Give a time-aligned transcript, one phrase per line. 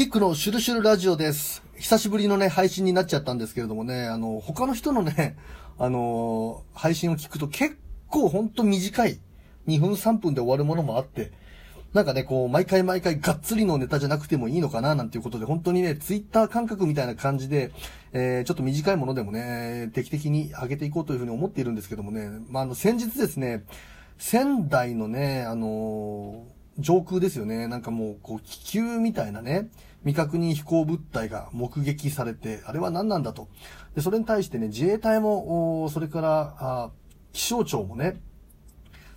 [0.00, 1.62] キックのシュルシュルラジオです。
[1.76, 5.36] 久しぶりのね、配信になっちゃったんですけれどもね、あの、他の人のね、
[5.78, 7.76] あのー配信を聞くと結
[8.08, 9.20] 構ほんと短い、
[9.66, 11.32] 2分3分で終わるものもあって、
[11.92, 17.70] なんかね、こう、毎回毎回がっつりのネタじゃなくてもいいのかな、なんていうことで、本当にね、ツイッター感覚みたいな感じで、
[18.14, 23.64] えー、ちょっと短いものでもね、定期的に上げていこうというふうに思っているんですけどもね、まあ、あの、先日ですね、
[24.16, 27.68] 仙台のね、あのー上空ですよね。
[27.68, 29.70] なんかもう、こう、気球みたいなね、
[30.00, 33.48] 未確認飛行物体が目撃されて、あれは何なんだと。
[33.94, 36.90] で、それに対してね、自衛隊も、それから、あ
[37.32, 38.20] 気象庁もね、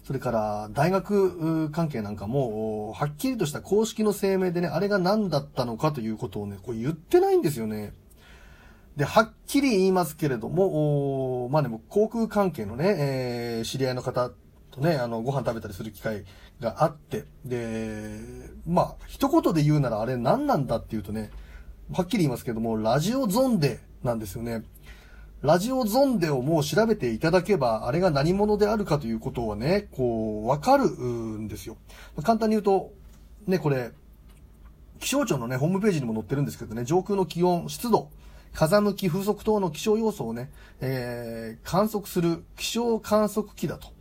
[0.04, 7.94] それから大学関係なんかも、はっきりとした公式の声明でね、あれが何だったのかということをね、こう言ってないんですよね。
[8.98, 14.30] で、はっきり言いますけれども、まあね、僕航空関係のね、えー知り合いの方
[14.74, 16.26] とね、あの、ご飯食べたりする機会
[16.60, 18.20] があって、で、
[18.68, 21.30] まあ、一言で言うならあれ何なんだっていうとね、
[21.92, 24.64] はっきり言いますけども、ラジオゾンデなんですよね。
[25.42, 31.78] ラジオゾンデをもう調べていただけば、あれが何者であるかということはね、こう、わかるんですよ。
[32.24, 32.94] 簡単に言うと、
[33.46, 33.92] ね、これ、
[35.00, 38.10] 気象庁のね、ホームページにも載ってるんですけどね、上空の気温、湿度、
[38.54, 43.93] 風向き、風速等の気象要素をね、えー、観測する気象観測器だと。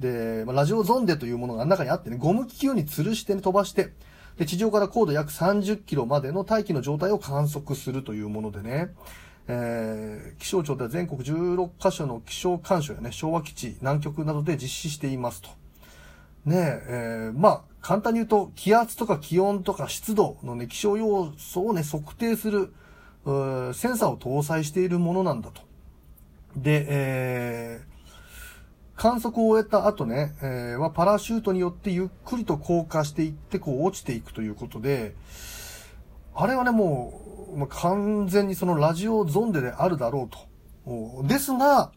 [0.00, 3.92] で、まあ、ラジオゾンデというものが中にあってね、ゴム気球に吊るして、ね、飛ばして、
[4.38, 8.94] で、地上から高度約30キロまでの大気の状態を観測するというものでね、
[9.46, 15.50] えー、気象庁では全国16カ所の気象干渉やね、昭和基地、南極などで実施していますと。
[16.46, 22.72] ねえ、えーまあ、簡単に言うと、気圧とか気温とか湿度のね、気象要素をね、測定する、
[23.74, 25.60] センサーを搭載しているものなんだと。
[26.56, 27.99] で、えー
[29.00, 35.14] 観測を終えた後ね、えーはパラシュートによってゆっくりと降下していって、こう落ちていくということで、
[36.34, 41.22] あれはね、もう、まあ、完全にそのラジオゾンデであるだろうと。
[41.26, 41.92] ですが、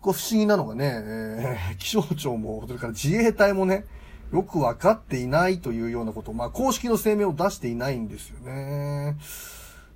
[0.00, 3.84] こう不思議なのがね、えー気象庁も、それから自衛隊もね、
[4.32, 9.16] よくわかっていないというようなこと、まあ公式の声明を出していないんですよね。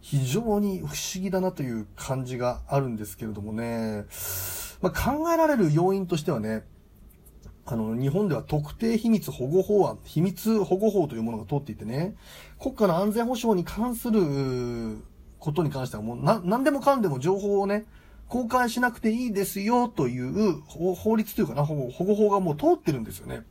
[0.00, 4.06] 非常に不思議だなという感じがあるんですけれどもね。
[4.80, 6.64] まあ、考えられる要因としてはね、
[7.66, 12.14] あの、日本では特定秘密保護法案、秘密保護法というものが通っていてね、
[12.60, 14.98] 国家の安全保障に関する
[15.38, 17.86] ことに関してはもうな、何でもかんでも情報をね、
[18.28, 23.42] 公開しなくていいですよという法法律というかな、保保護法がもう通ってるんですよね。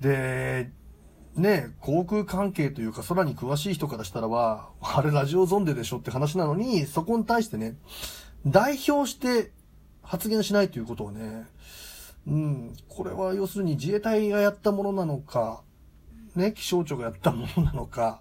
[0.00, 0.70] で、
[1.34, 7.76] ね、航空関係というか空に詳しい人からしたらは、あれラジオゾンデでしょって話なのに、そこに対してね、
[8.46, 9.50] 代表して
[10.06, 11.46] 発言しないということをね、
[12.26, 15.62] うん、これは要するに自衛隊がやったものなのか、
[16.34, 18.20] ね、気象庁がやったものなのか、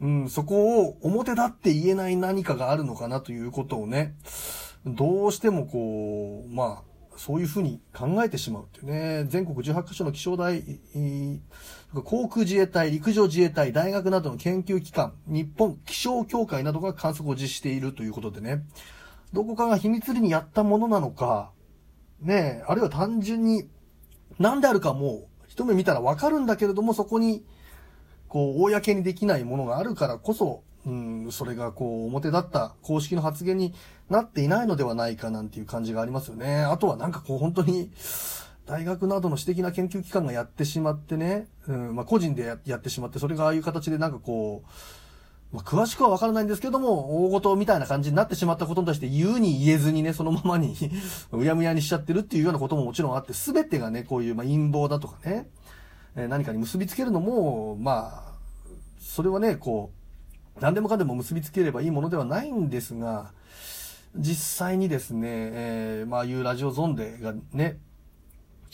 [0.00, 4.14] うん、そこを表立って言えない何かがあるのかなということをね、
[4.84, 10.62] どうしてもこう、まあ、そういうふうに考えてしまうっていうね、全国18カ所の気象台、
[12.04, 18.64] 航空自衛隊、陸上自衛隊、大学などの研究機関、日本気象協会などが観測を実施しているということでね、
[19.32, 21.52] どこかが秘密裏にやったものなのか、
[22.20, 23.68] ねえ、あるいは単純に
[24.38, 27.44] 何であるかもう一目見たらわかるんだけれども、そこに、
[28.28, 33.74] こう、公にできないものがあるからこそ、うん、それがこう、表立った公式の発言に
[34.08, 36.62] なっていないのではないかなんていう感じがありますよね。
[36.62, 37.90] あとはなんかこう、本当に、
[38.64, 44.68] 大学などの私的な研究機関がやってしまってね、うん、まあ個人でややってしまって、それがああいう形でなんかこう、
[45.52, 50.74] まあ、詳しくはわからないんですけども、大事みたいな感じになってしまったことに対して言うに言えずにね、そのままに
[51.30, 55.50] うやむやにしちゃってるっていうようなことももちろんあって、すべてがね、こういう、まあ、陰謀だとかね、
[56.16, 58.32] えー何かに結びつけるのも、まあ、
[58.98, 59.90] それはね、こ
[60.56, 63.32] う、何でもかんでも結びつければいいものではないんですが、
[64.16, 67.78] 実際にですね、えーまあ、あいうラジオゾンデがね、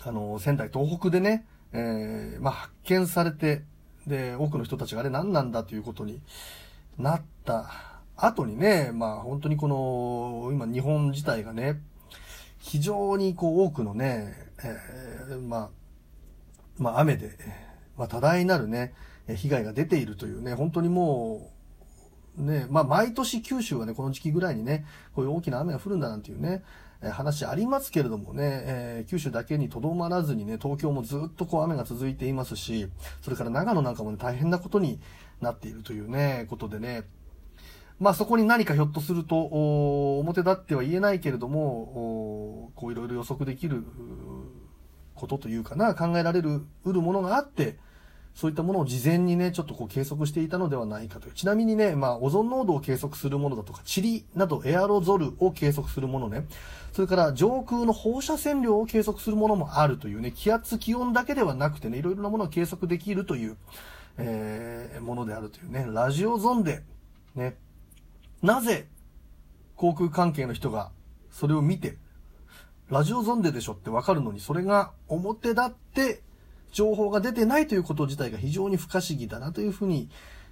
[0.02, 3.64] あの、仙台東北でね、えーまあ、発見されて、
[4.06, 6.20] で、多くの人たちがあれ何なんだということに
[6.98, 7.70] なった。
[8.16, 11.80] 後にね、まあ本当にこの、今日本自体がね、
[12.58, 14.34] 非常にこう多くのね、
[14.64, 15.70] えーまあ、
[16.76, 17.30] まあ雨で、
[17.96, 18.92] まあ多大なるね、
[19.36, 21.52] 被害が出ているというね、本当にも
[22.36, 24.84] う、ね、まあ毎年九州はね、この時期ぐらいにね、
[25.14, 26.64] こういう大きな雨が降るんだなんていうね、
[27.00, 32.88] 話ありますけれどもね、えー九州だけにとどまらずにね、東京もずっとこう雨が続いていますし、
[33.22, 35.00] それから長野なんかもね、大変なことに
[35.40, 37.04] なっているというね、ことでね、
[38.00, 43.84] まあそこに何かひょっとすると、表立っては言えないけれども、こういろいろ予測できる
[45.14, 47.78] ことというかな、考えられる、うるものがあって、
[48.34, 51.34] そういったものを事前にね、ちょっとこう計測していたのではないかという。
[51.34, 56.46] ちなみにね、まあ、オゾン濃度を計測するものだとか、塵などエアロゾルを計測するものね、
[56.92, 63.56] それから上空の放射線量を計測するものもあるというね、気圧、気温だけではなくてね、いろいろなものを計測できるという、
[64.18, 66.82] えー、ものであるというね、ラジオゾンで、
[67.34, 67.56] ね、
[68.42, 68.86] なぜ
[69.76, 70.90] 航空関係の人が
[71.30, 71.96] それを見て、
[72.90, 76.22] ラジオゾンデでしょってわかるのに、それが表だって
[76.72, 80.08] 情報が出てないということ自体が非常に不可思議だなというふうに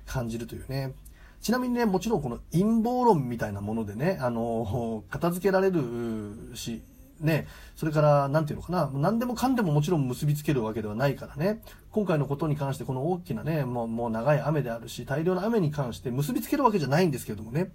[0.07, 0.95] 感じるというね。
[1.41, 6.83] ちなみにね、もちろんこの陰謀論みたいなものでね、あの、片付けられるし、
[7.21, 7.47] ね、
[7.77, 17.71] それから、なんていうのかな、何でもかんでももちろん結びつけるわけではないからね、今回のことに関してこの大きなね、もうもう長い雨であるし、大量の雨に関して結びつけるわけじゃないんですけれどもね、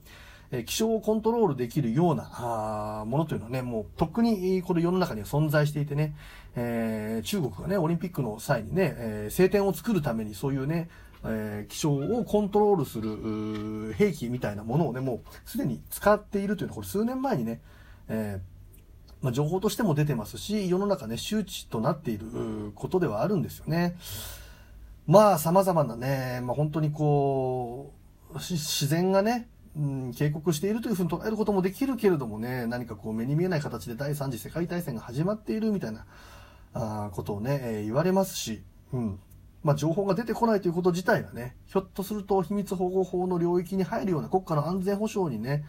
[0.52, 6.14] え気象をコントロールできるようなあものというのはね、もうとっくにこの世の中には存在していてね、
[6.56, 10.90] えー、中国がね、オリンピックの際にね、えー、晴天を作るためにそういうね、
[11.24, 17.62] えー、気象をコントロールする兵器みたいなものをね、もうすでに使っているというのは、これ数年前にね、
[18.10, 23.96] えー、まあ、情報としても出てますし、世の中ね、周知となっていることではあるんですよね。
[25.08, 27.94] まあ、様々なね、まあ、本当にこ
[28.34, 29.48] う、自然がね、
[29.78, 36.06] うん、警告しているというふうに捉えることもできるけれどもね、何かこう目に見えない形で第三次世界大戦が始まっているみたいな、
[36.74, 38.64] あことをね、えー、言われますし、
[38.94, 39.20] うん。
[39.64, 45.64] まあ、情報が出てこないということ自体がね、ひょっとすると秘密保護法の領域に入るような国家の安全保障にね、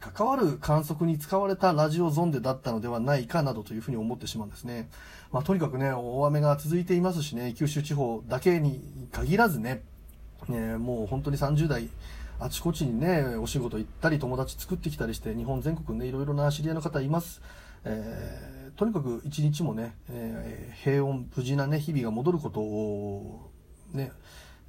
[0.00, 4.88] 関わる観測に使われたラジオゾンデだったのではないかなどというふうに思ってしまうんですね。
[5.30, 8.80] まあ、とにかくね、大雨が続いていますしね、九州地方だけに
[9.12, 9.82] 限らずね、
[10.48, 11.88] ねもう本当に30代、
[12.40, 17.40] あちこちにね、お仕事行ったり、友達作ってきたりして、日本全国ね、いろいろな知り合いの方います。
[17.84, 23.50] えー、とにかく一日もね、えー、平穏、無事なね、日々が戻ることを、
[23.92, 24.10] ね、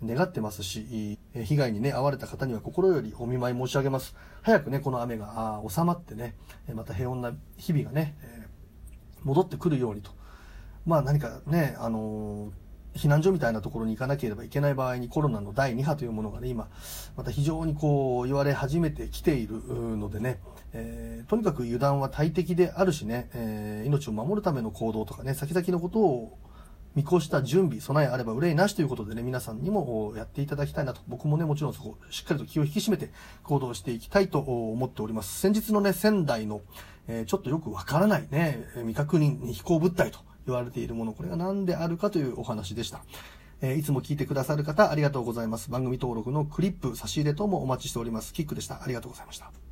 [0.03, 4.15] 願ってますし、被害にね、遭われた方には心よりお見舞い申し上げます。
[4.43, 6.35] 早くね、この雨が収まってね、
[6.73, 8.15] また平穏な日々がね、
[9.23, 10.11] 戻ってくるようにと。
[10.85, 12.64] まあ何かね、あのー
[12.95, 16.69] 避難所みたいなところに行かなければいけない場合にコロナの第2波というものがね、今、
[17.17, 19.61] また非常にこう言われ始めてきている
[19.97, 20.39] のでね、
[20.73, 26.37] えー、とにかく油断は大敵であるしね、えー、命を守るための行動とかね、先々のことを
[26.95, 33.11] 見越した準備、備えあれば憂いなしということでね、皆さんにもやっていただきたいなと、僕もね、もちろんそこ、しっかりと気を引き締めて
[33.43, 35.41] 行動していきたいと思っております。
[35.41, 36.61] 先日のね、仙台の、
[37.09, 43.03] えー、ちょっとよくわからないね、未確認飛行物体と言われているもの、これが何であるかというお話でした。
[43.61, 45.71] え、いつも聞いてくださる方、ありがとうございます。
[45.71, 48.33] 番組登録のクリップ、差し入れ等もお待ちしております。
[48.33, 48.83] キックでした。
[48.83, 49.64] ありがとうございました。